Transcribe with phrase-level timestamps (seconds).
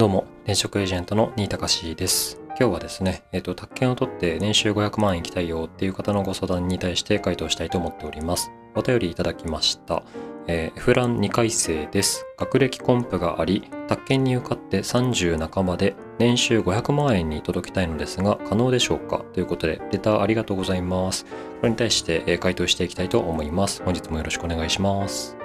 [0.00, 2.40] どうも、転職エージェントの新高しです。
[2.58, 8.50] 今日はですね、えっ、と、宅建を取って年収500万円行きたいよっていう方のご相談に対して回答したいと思っております。
[8.74, 10.02] お便りいただきました。
[10.46, 12.24] えー、F ラン2回生です。
[12.38, 19.18] 学歴コンプがあり、宅建に受かって30半ばで年収500万円に届きたいのですが、可能でしょうか？
[19.34, 21.26] ということで、レターありがとうございます。
[21.26, 23.82] これに対して、え回答していきたいと思います。
[23.82, 25.39] 本日もよろしくお願いします。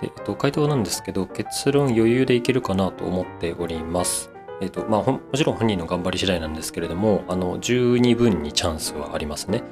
[0.00, 4.30] でえっと、回答なんですけど、結論余裕でいけるかなと思っております。
[4.60, 9.62] えっと、まあ、もちろん本人の頑張り次第なんですけれども、あの、十二分にチャンスはありますね。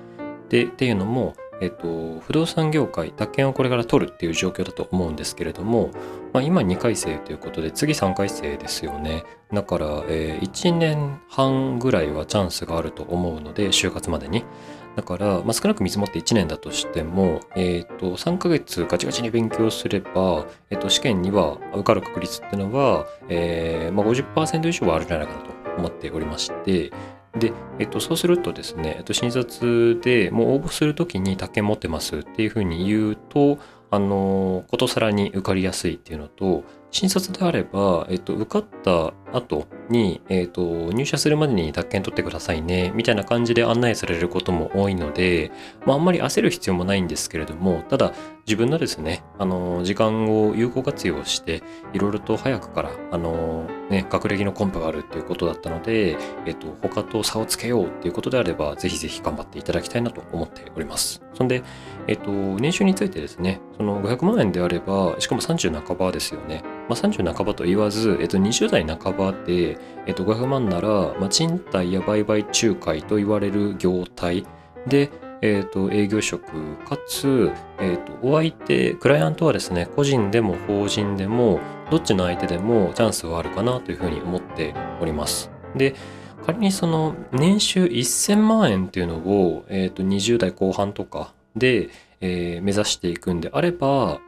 [0.48, 5.91] で、っていうのも、えっと、不動産業界、宅建をこれから取るっていう状況だと思うんですけれども、
[6.32, 9.24] まあ、今2回生ということで、次3回生ですよね。
[9.52, 14.45] だから、えー1年半ぐらいはチャンスがあると思うので、就活までに。
[14.98, 26.90] だから、まあ、少なく見積もって1年だとしても、えっ、と、3ヶ月ガチガチに勉強すれば、えっ、と、試験には受かる確率っていうのは、えーまあ、50%以上はあるんじゃないかなと思っておりまして、
[27.38, 33.60] で、えっと、そうするとですね、えっと、診察でもう応募するときに宅建持ってますっていうふうに言うと、
[33.93, 45.50] あの、ことさらに受かりやすいっていうのと、診察であれば、えっと、受かった後に、えっと、入社するまでに宅建取ってくださいね、みたいな感じで案内されることも多いので、
[45.84, 48.14] まあ、あんまり焦る必要もないんですけれども、ただ、
[48.46, 56.16] 自分のですね、あの、時間を有効活用して、いろいろと早くから、あの、ね、学歴のコンプがあるっていうことだったので、
[56.46, 61.22] えっと、他と差をつけようっていうことであれば、ぜひぜひ頑張っていただきたいなと思っております。
[61.34, 61.62] そんで、
[62.06, 66.62] えっと、年収についてですね、その500万円であれば、しかも30半ばですよね。
[66.88, 70.88] まあ、30半ばと言わず、えっと、20代半ばで、えっと、500万なら、
[71.19, 74.47] まあ、賃貸や売買仲介と言われる業態
[74.86, 75.10] で、
[75.42, 81.60] えっと、営業職かつ、えっと、お相手、クライアントはですね、個人でも法人でも、
[81.91, 85.50] どっちの相手でもチャンスはあるかなというふうに思っております。
[85.76, 85.94] で、
[86.44, 91.91] 仮にその年収1000万円っていうのを、えっと、20代後半とかで、
[92.21, 94.21] えー目指していくんであれば、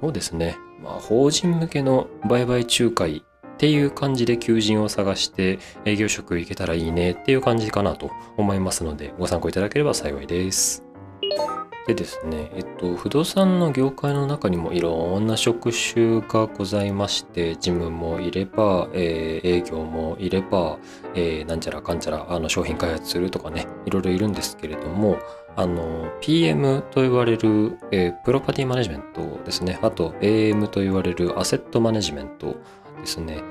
[0.00, 3.22] そうですね、まあ、法人向けの売買仲介
[3.56, 10.82] っていう感じで求人を探して営業職行けたらいいねっていう感じかなと思いますのでご参考いただければ幸いです。
[11.86, 20.78] でですね、えっと、不動産の業界の中にもいろんな職種がございまして、事務もいれば、えー営業もいれば、
[21.14, 25.16] えーなんちゃらかんちゃらあの商品開発するとかね、いろいろいるんですけれども、
[25.54, 32.56] あの、PM と言われる、えープロパティマネジメントですね、あと AM と言われるアセットマネジメント
[33.00, 33.42] ですね。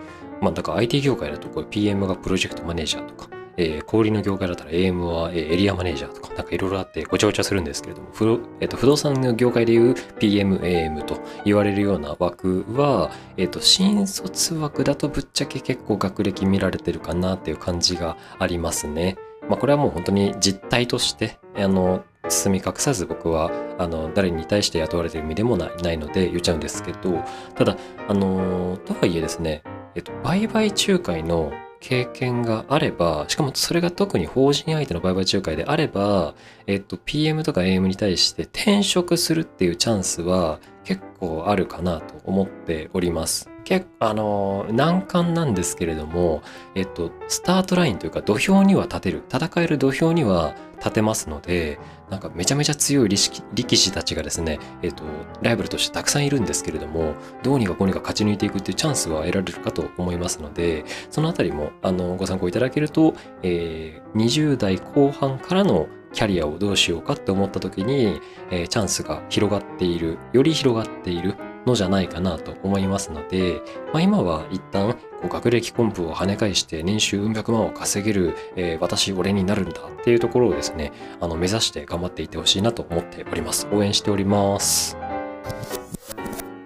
[0.41, 19.17] まあ、だから IT 業界だとこれ PM がプロジェクトマネージャーとか、えー小売りの業界だったら AM は、えーエリアマネージャーとか、なんかいろいろあってごちゃごちゃするんですけれども、不,、えーと不動産の業界でいう PM、AM と言われるような枠は、えっ、と、新卒枠だとぶっちゃけ結構学歴見られてるかなっていう感じがありますね。
[19.49, 27.23] まあ、これはもう本当に実態として、あの、包み隠さず僕は、あの、誰に対して雇われてる身でもないので言っちゃうんですけど、
[27.55, 27.77] ただ、
[28.07, 36.35] あの、とはいえですね、えっと、売買仲介の経験があれば、しかもそれが特に法人相手の売買仲介であれば、
[36.67, 43.54] えっと、PM とか AM に対して転職するっていうチャンスは結構あるかなと思っております。
[43.65, 46.43] 結、あの、難関なんですけれども、
[46.75, 51.79] えっと、スタートラインというか土俵には立てる、戦える土俵には立てますので、
[52.11, 55.03] なんかめちゃめちゃ強い力士たちがですね、えっと、
[55.41, 68.21] ライバルとしてたくさんいるんですけれども、どうにかこうにか勝ち抜いていくっていうチャンスは得られるかと思いますので、そのあたりもあのご参考いただけると、えー20代後半からのキャリアをどうしようかって思った時に、
[68.51, 73.61] えーチャンスが広がっている、より広がっているのじゃないかなと思いますので、
[73.93, 83.67] まあ、今は一旦こう学歴コンプを跳ね返して年収うん百万を稼げる、えー私俺になるんだっていうところをですね、あの目指して頑張っていってほしいなと思っております。
[83.71, 84.95] 応援しております。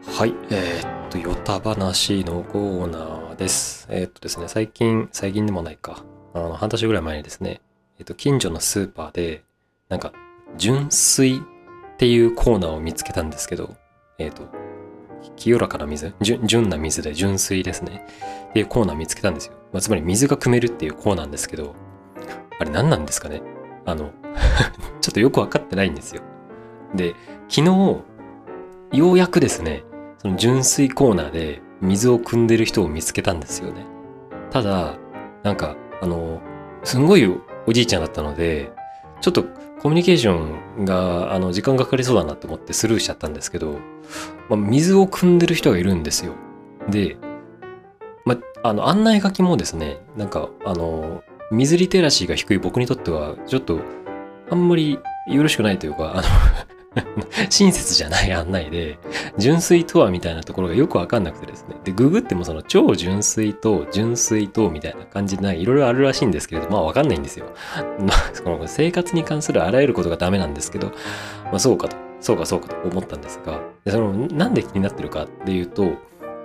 [0.06, 3.88] はい、えーっと、ヨタ話のコーナーです。
[3.90, 6.04] えーっとですね、最近、最近でもないか、
[6.34, 7.62] あの、半年ぐらい前にですね、
[8.00, 9.44] えっと、近所のスーパーで、
[9.88, 10.12] なんか、
[10.58, 11.42] 純水っ
[11.98, 13.76] ていうコーナーを見つけたんですけど、
[14.18, 14.44] えっと、
[15.36, 18.06] 清らかな水純、な水で純水ですね。
[18.50, 19.54] っていうコーナー見つけたんですよ。
[19.72, 21.76] まあ、つまり水が汲めるっていうコーナーなんですけど、
[22.60, 23.42] あれ何なんですかね？
[23.86, 24.12] あの、
[25.02, 26.22] ちょっとよくわかってないんですよ。
[26.94, 27.16] で、
[27.48, 27.68] 昨日、
[28.92, 29.84] ようやくですね、
[30.18, 33.86] その純水コーナーで水を汲んでる人を見つけたんですよね。
[34.52, 34.98] ただ、
[35.44, 36.42] なんか、あの、
[36.84, 38.72] すんごいおじいちゃんだったので、
[39.22, 39.44] ちょっと
[39.82, 43.80] コミュニケーションが、あの、時間がかかりそうだなと思ってスルーしちゃったんですけど、
[44.50, 46.34] まあ、水を汲んでる人がいるんですよ。
[46.90, 47.18] で、
[48.26, 53.80] ま、あの、案内書きもですね、なんか、あの、水リテラシーが低い僕にとっては、ちょっと、
[54.50, 56.79] あんまりよろしくないというか、あの
[57.50, 58.98] 親切じゃない案内で、
[59.38, 61.76] 純粋とはみたいなところがよくわかんなくてですね。
[61.84, 67.46] で、ググってもその超純粋と純粋とみたいな感じでいろいろあるらしいんですけれど、まあわかんないんですよ。
[68.00, 70.88] まあ、の生活に関するあらゆることがダメなんですけど、
[71.46, 75.92] まあそうかと、そうかそうかと思ったんですが、でそのなんで気になってるかっていうと、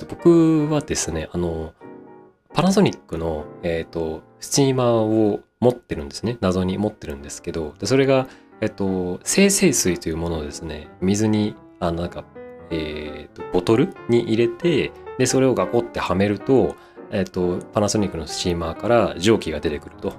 [0.08, 1.72] 僕はですね、あの、
[2.52, 6.36] パナソニックの、えっ、ー、と、スチーマーを持ってるんですね。
[6.40, 8.28] 謎に持ってるんですけど、でそれが、
[8.64, 12.24] えっと、生成水というものをですね、水に、あの、なんか、
[12.70, 16.74] えー、と、ボトルに入れて、で、それをガコってはめると、
[17.10, 20.14] えっと、パナソニックのスチーマーから蒸気が出てくると。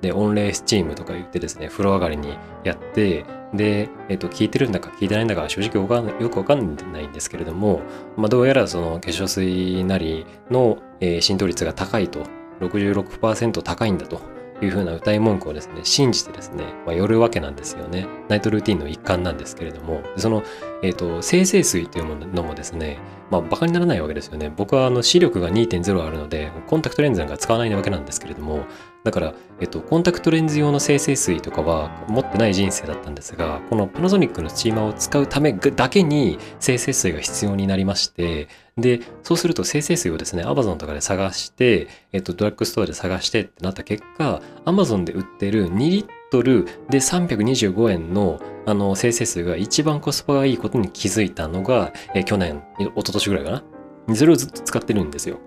[0.00, 5.86] で、温冷スチームとか言ってですね、風呂上がりにやって、で、えっと、聞いてるんだか聞いてないんだか正直よ
[6.30, 7.82] くわかんないんですけれども、
[8.16, 12.24] まあ、どうやらその化粧水なりの、えー、浸透率が高いと、
[12.60, 14.39] 66%高いんだと。
[14.64, 18.06] いうふうな歌い文句をですね、信じてですね、まあ、寄るわけなんですよね。
[18.28, 20.42] ナイトルーティンの一環なんですけれども、その、
[20.82, 22.98] えっ、ー、と、生成水というものもですね、
[23.30, 24.52] まあ、バカにならないわけですよね。
[24.56, 28.64] 僕はあの視力が2.0あるので、コンタクトレンズなんか使わないわけなんですけれども、
[29.04, 38.48] だから、えっと、コンタクトレンズ用の生成水とかは持ってない人生だったんですが、このパナソニックのスチーマーを使うためだけに生成水が必要になりまして、
[38.80, 53.50] で、そうすると生成水をですね、Amazon とかで探して、えっと、ドラッグストアで探してってなった結果、Amazon で売ってる2リットルで325円のあの生成水が一番コスパがいいことに気づいたのが、え去年、一昨年ぐらいか
[54.06, 54.14] な？
[54.14, 55.38] それをずっと使ってるんですよ。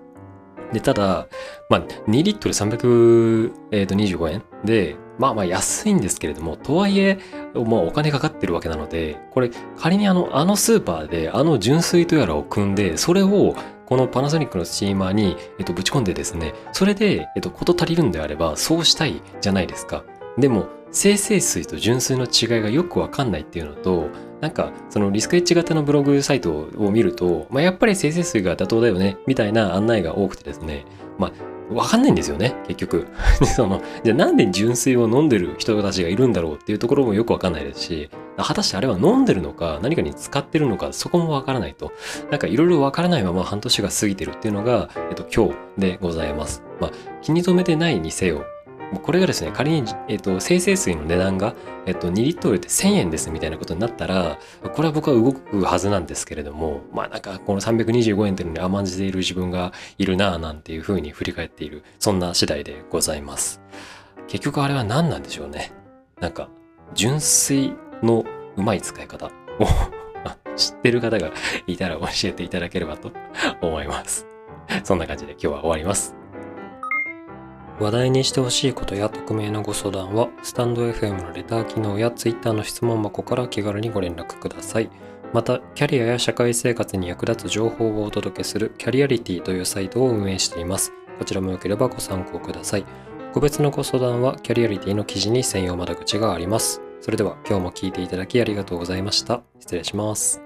[0.72, 1.28] で、ただ、
[1.70, 7.18] まあ、2リットル325円で、まあまあ安いんですけれども、とはいえ、
[7.54, 13.54] まあお金かかってるわけなので、これ仮にあの、あのスーパーであの純水とやらを組んで、それを
[13.86, 20.04] このパナソニックのスチーマーに、えっと、ぶち込んでですね、それで、えっと、こと足りるんであれば、そうしたいじゃないですか。
[20.38, 24.08] でも、生成水と純水の違いがよくわかんないっていうのと、
[24.40, 30.84] なんかそのリスクエッジ型のブログサイトを見ると、まあ、やっぱり生成水が妥当だよねみたいな案内が多くてですね、
[31.18, 31.32] まあ、
[31.74, 33.06] わかんないんですよね、結局。
[33.56, 41.92] その、じゃあなんで純粋を飲んでる人たちがいるんだろうっていうところもよくわかんないですし、果たしてあれは飲んでるのか、何かに使ってるのか、そこもわからないと。
[42.30, 46.62] なんかいろいろわからないまま半年が過ぎてるっていうのが、えっと、今日でございます。
[46.80, 46.90] まあ、
[47.22, 48.44] 気に留めてないにせよ、
[49.02, 51.54] これがですね、仮に、えっと、生成水の値段が、
[51.86, 54.38] えっと、2リットルで1000円ですみたいなことになったら、
[54.74, 63.60] これは僕は動くはずなんですけれども、まあなんかこの325円っていうのに甘んじている自分がいるなぁなんていうふうに振り返っている、そんな次第でございます。
[64.28, 65.72] 結局あれは何なんでしょうね。
[66.20, 66.48] なんか、
[66.94, 68.24] 純粋の
[68.56, 69.30] うまい使い方を
[70.56, 71.32] 知ってる方が
[71.66, 73.12] いたら教えていただければと
[73.60, 74.26] 思います。
[74.84, 76.23] そんな感じで今日は終わります。
[77.80, 84.90] 話題にしてほしいことや匿名のご相談は、スタンド FM のレター機能や Twitter の質問箱から気軽にご連絡ください。
[85.32, 90.92] また、キャリアや社会生活に役立つ情報をお届けするキャリアリティというサイトを運営しています。
[91.18, 92.86] こちらもよければご参考ください。
[93.32, 96.80] 個別のご相談はキャリアリティの記事に専用窓口があります。
[97.00, 99.42] それでは今日も聴いていただきありがとうございました。
[99.58, 100.43] 失礼します。